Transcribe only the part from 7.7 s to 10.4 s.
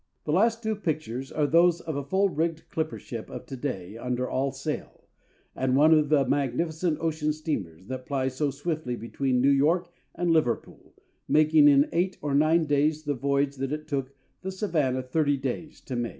that ply so swiftly between New York and